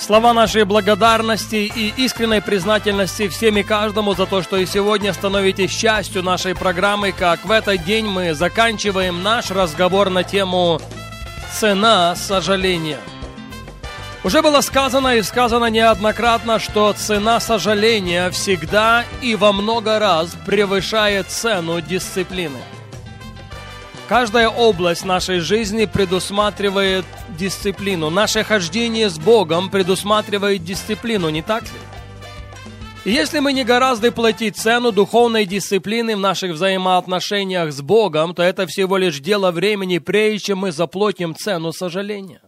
[0.00, 5.70] Слова нашей благодарности и искренней признательности всем и каждому за то, что и сегодня становитесь
[5.70, 10.80] частью нашей программы, как в этот день мы заканчиваем наш разговор на тему
[11.52, 12.98] «Цена сожаления».
[14.24, 21.28] Уже было сказано и сказано неоднократно, что цена сожаления всегда и во много раз превышает
[21.28, 22.58] цену дисциплины.
[24.10, 27.04] Каждая область нашей жизни предусматривает
[27.38, 28.10] дисциплину.
[28.10, 31.78] Наше хождение с Богом предусматривает дисциплину, не так ли?
[33.04, 38.42] И если мы не гораздо платить цену духовной дисциплины в наших взаимоотношениях с Богом, то
[38.42, 42.42] это всего лишь дело времени, прежде чем мы заплатим цену сожаления.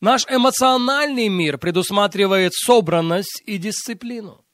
[0.00, 4.45] Наш эмоциональный мир предусматривает собранность и дисциплину.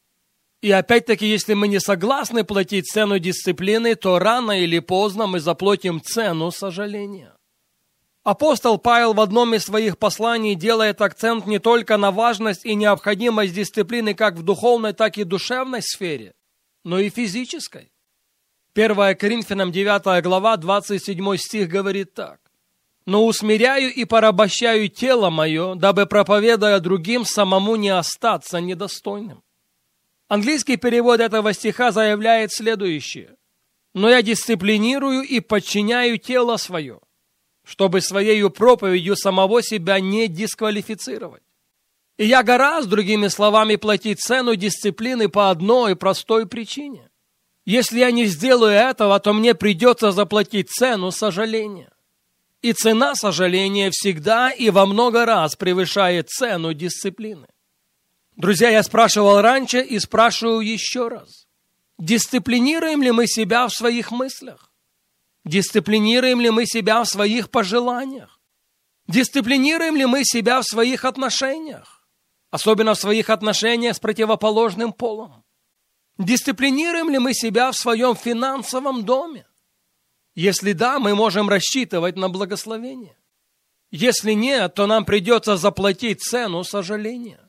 [0.63, 6.01] И опять-таки, если мы не согласны платить цену дисциплины, то рано или поздно мы заплатим
[6.01, 7.35] цену сожаления.
[8.23, 13.53] Апостол Павел в одном из своих посланий делает акцент не только на важность и необходимость
[13.53, 16.33] дисциплины как в духовной, так и душевной сфере,
[16.85, 17.91] но и физической.
[18.77, 22.39] 1 Коринфянам 9 глава 27 стих говорит так.
[23.05, 29.43] «Но усмиряю и порабощаю тело мое, дабы, проповедуя другим, самому не остаться недостойным».
[30.33, 33.37] Английский перевод этого стиха заявляет следующее.
[33.93, 37.01] «Но я дисциплинирую и подчиняю тело свое,
[37.67, 41.43] чтобы своей проповедью самого себя не дисквалифицировать.
[42.17, 47.11] И я гораздо, другими словами, платить цену дисциплины по одной простой причине.
[47.67, 51.93] Если я не сделаю этого, то мне придется заплатить цену сожаления.
[52.63, 57.49] И цена сожаления всегда и во много раз превышает цену дисциплины.
[58.43, 61.47] Друзья, я спрашивал раньше и спрашиваю еще раз.
[61.97, 64.73] Дисциплинируем ли мы себя в своих мыслях?
[65.45, 68.41] Дисциплинируем ли мы себя в своих пожеланиях?
[69.07, 72.05] Дисциплинируем ли мы себя в своих отношениях?
[72.51, 75.45] Особенно в своих отношениях с противоположным полом.
[76.19, 79.47] Дисциплинируем ли мы себя в своем финансовом доме?
[80.35, 83.17] Если да, мы можем рассчитывать на благословение.
[83.93, 87.42] Если нет, то нам придется заплатить цену сожаления.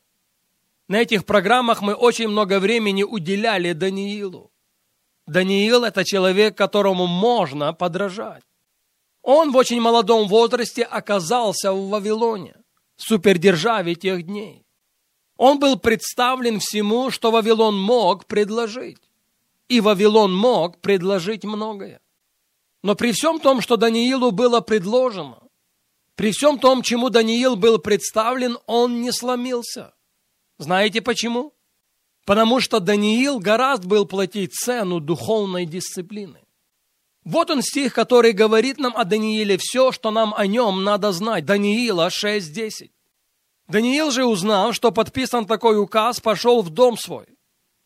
[0.87, 4.51] На этих программах мы очень много времени уделяли Даниилу.
[5.25, 8.43] Даниил– это человек, которому можно подражать.
[9.21, 12.55] Он в очень молодом возрасте оказался в Вавилоне,
[12.97, 14.65] супердержаве тех дней.
[15.37, 18.99] Он был представлен всему, что Вавилон мог предложить.
[19.69, 22.01] И Вавилон мог предложить многое.
[22.83, 25.39] Но при всем том, что Даниилу было предложено,
[26.15, 29.93] при всем том, чему Даниил был представлен, он не сломился–
[30.57, 31.53] знаете почему?
[32.25, 36.39] Потому что Даниил гораздо был платить цену духовной дисциплины.
[37.25, 41.45] Вот он стих, который говорит нам о Данииле все, что нам о нем надо знать.
[41.45, 42.91] Даниила 6.10.
[43.67, 47.25] Даниил же, узнав, что подписан такой указ, пошел в дом свой.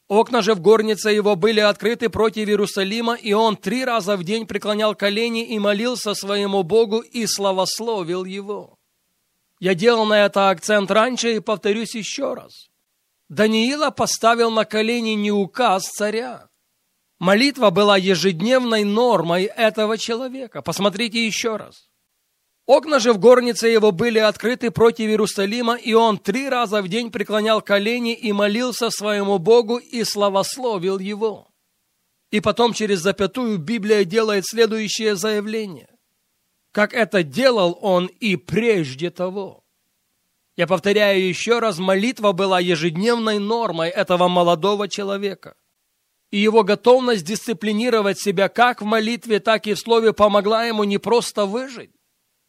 [0.07, 4.47] Окна же в горнице его были открыты против Иерусалима, и он три раза в день
[4.47, 8.76] преклонял колени и молился своему Богу и славословил его.
[9.59, 12.69] Я делал на это акцент раньше и повторюсь еще раз.
[13.29, 16.47] Даниила поставил на колени не указ царя.
[17.19, 20.61] Молитва была ежедневной нормой этого человека.
[20.61, 21.89] Посмотрите еще раз.
[22.67, 27.11] Окна же в горнице его были открыты против Иерусалима, и он три раза в день
[27.11, 31.49] преклонял колени и молился своему Богу и славословил его.
[32.29, 35.96] И потом через запятую Библия делает следующее заявление
[36.71, 39.63] как это делал он и прежде того.
[40.55, 45.55] Я повторяю еще раз, молитва была ежедневной нормой этого молодого человека.
[46.31, 50.97] И его готовность дисциплинировать себя как в молитве, так и в слове помогла ему не
[50.97, 51.91] просто выжить,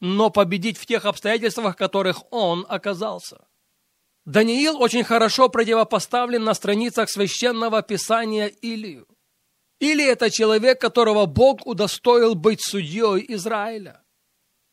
[0.01, 3.47] но победить в тех обстоятельствах, в которых он оказался.
[4.25, 9.07] Даниил очень хорошо противопоставлен на страницах священного писания Илию.
[9.81, 14.03] Или это человек, которого Бог удостоил быть судьей Израиля.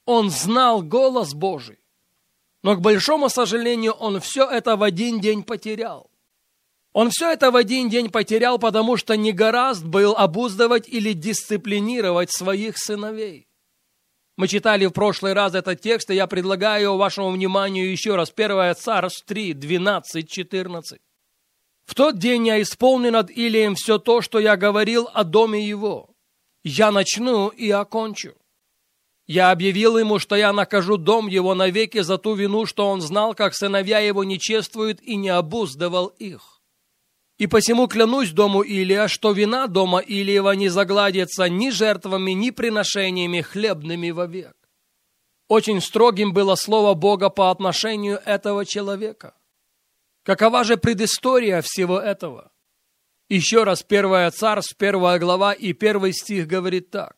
[0.06, 1.80] Он знал голос Божий.
[2.63, 6.10] Но, к большому сожалению, он все это в один день потерял.
[6.94, 12.31] Он все это в один день потерял, потому что не гораст был обуздывать или дисциплинировать
[12.31, 13.48] своих сыновей.
[14.38, 18.31] Мы читали в прошлый раз этот текст, и я предлагаю вашему вниманию еще раз.
[18.36, 21.00] 1 Царств 3, 12, 14.
[21.86, 26.10] «В тот день я исполню над Илием все то, что я говорил о доме его.
[26.63, 28.36] Я начну и окончу.
[29.27, 33.33] Я объявил ему, что я накажу дом его навеки за ту вину, что он знал,
[33.33, 36.62] как сыновья его не чествуют и не обуздывал их.
[37.38, 43.42] И посему клянусь дому Илия, что вина дома Илиева не загладится ни жертвами, ни приношениями
[43.42, 44.56] хлебными вовек.
[45.48, 49.36] Очень строгим было слово Бога по отношению этого человека.
[50.24, 52.51] Какова же предыстория всего этого?
[53.27, 57.18] Еще раз, первая царств, первая глава и первый стих говорит так.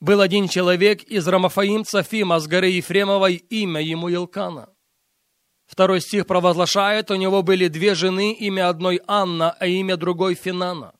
[0.00, 4.68] Был один человек из Рамафаимца Фима с горы Ефремовой, имя ему Елкана.
[5.66, 10.94] Второй стих провозглашает, у него были две жены, имя одной Анна, а имя другой Финана.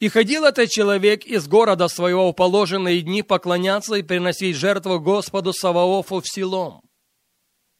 [0.00, 5.52] И ходил этот человек из города своего в положенные дни поклоняться и приносить жертву Господу
[5.52, 6.80] Саваофу в Силом.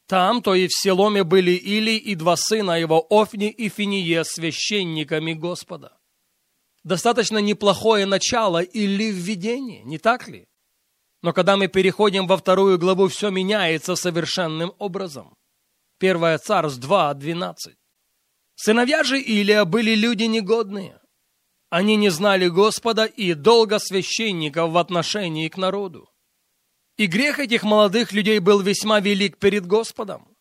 [0.07, 5.33] Там, то и в Силоме были Или и два сына его, Офни и Финие, священниками
[5.33, 5.97] Господа.
[6.85, 10.49] Достаточно неплохое начало или введение, не так ли?
[11.23, 15.37] Но когда мы переходим во вторую главу, все меняется совершенным образом.
[16.01, 17.77] 1 Царств 2, 12.
[18.57, 21.01] Сыновья же Илия были люди негодные.
[21.71, 26.11] Они не знали Господа и долго священников в отношении к народу.
[26.97, 30.37] И грех этих молодых людей был весьма велик перед Господом,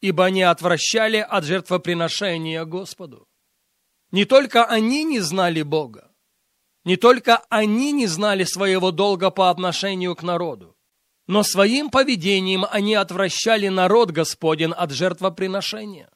[0.00, 3.26] ибо они отвращали от жертвоприношения Господу.
[4.12, 6.10] Не только они не знали Бога,
[6.84, 10.76] не только они не знали своего долга по отношению к народу,
[11.28, 16.10] но своим поведением они отвращали народ Господен от жертвоприношения.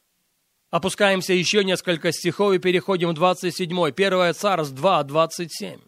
[0.70, 3.70] Опускаемся еще несколько стихов и переходим в 27.
[3.96, 5.80] 1 Царств 2, 27.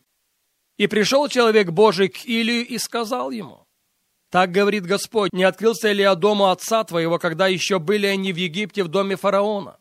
[0.77, 3.67] «И пришел человек Божий к Илию и сказал ему,
[4.31, 8.37] «Так говорит Господь, не открылся ли я дому отца твоего, когда еще были они в
[8.37, 9.81] Египте в доме фараона?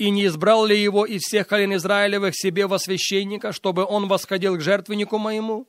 [0.00, 4.56] И не избрал ли его из всех колен Израилевых себе во священника, чтобы он восходил
[4.56, 5.68] к жертвеннику моему?»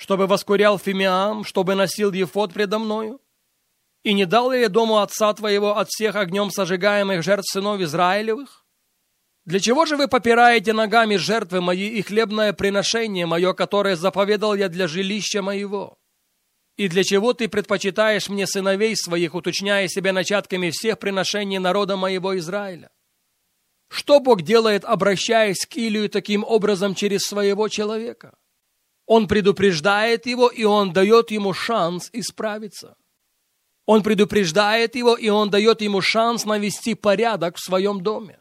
[0.00, 3.20] чтобы воскурял фимиам, чтобы носил ефот предо мною?
[4.02, 8.64] И не дал ли дому отца твоего от всех огнем сожигаемых жертв сынов Израилевых?
[9.44, 14.70] Для чего же вы попираете ногами жертвы мои и хлебное приношение мое, которое заповедал я
[14.70, 15.98] для жилища моего?
[16.78, 22.38] И для чего ты предпочитаешь мне сыновей своих, уточняя себя начатками всех приношений народа моего
[22.38, 22.90] Израиля?
[23.90, 28.38] Что Бог делает, обращаясь к Илию таким образом через своего человека?
[29.04, 32.96] Он предупреждает его, и он дает ему шанс исправиться.
[33.86, 38.40] Он предупреждает его, и он дает ему шанс навести порядок в своем доме.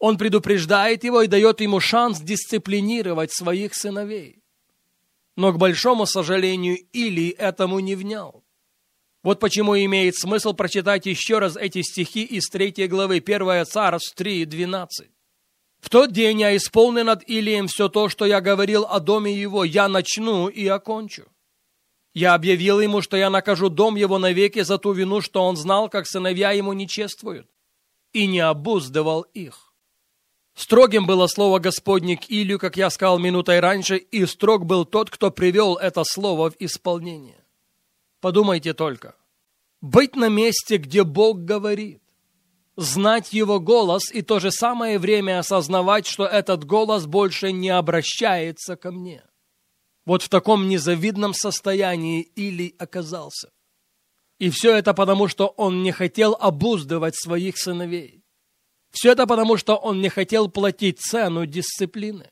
[0.00, 4.42] Он предупреждает его и дает ему шанс дисциплинировать своих сыновей.
[5.36, 8.43] Но, к большому сожалению, Илий этому не внял.
[9.24, 14.44] Вот почему имеет смысл прочитать еще раз эти стихи из 3 главы 1 Царств 3,
[14.44, 15.08] 12.
[15.80, 19.64] В тот день я исполню над Илием все то, что я говорил о доме его,
[19.64, 21.24] я начну и окончу.
[22.12, 25.88] Я объявил ему, что я накажу дом его навеки за ту вину, что он знал,
[25.88, 27.48] как сыновья ему не чествуют,
[28.12, 29.72] и не обуздывал их.
[30.54, 35.08] Строгим было слово Господне к Илью, как я сказал минутой раньше, и строг был тот,
[35.08, 37.43] кто привел это слово в исполнение.
[38.24, 39.16] Подумайте только.
[39.82, 42.00] Быть на месте, где Бог говорит
[42.74, 48.76] знать его голос и то же самое время осознавать, что этот голос больше не обращается
[48.76, 49.22] ко мне.
[50.06, 53.50] Вот в таком незавидном состоянии Илий оказался.
[54.38, 58.24] И все это потому, что он не хотел обуздывать своих сыновей.
[58.90, 62.30] Все это потому, что он не хотел платить цену дисциплины.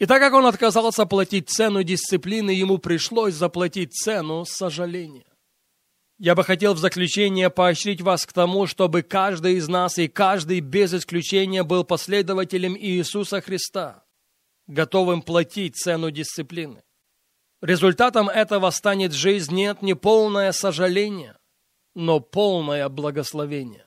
[0.00, 5.26] И так как он отказался платить цену дисциплины, ему пришлось заплатить цену сожаления.
[6.18, 10.60] Я бы хотел в заключение поощрить вас к тому, чтобы каждый из нас и каждый
[10.60, 14.04] без исключения был последователем Иисуса Христа,
[14.66, 16.82] готовым платить цену дисциплины.
[17.60, 21.36] Результатом этого станет жизнь нет не полное сожаление,
[21.94, 23.84] но полное благословение.